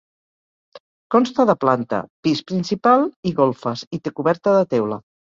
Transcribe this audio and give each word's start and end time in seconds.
Consta 1.15 1.43
de 1.49 1.55
planta, 1.65 1.99
pis 2.27 2.41
principal 2.51 3.05
i 3.33 3.33
golfes, 3.41 3.83
i 3.99 3.99
té 4.07 4.13
coberta 4.21 4.55
de 4.57 4.65
teula. 4.73 4.99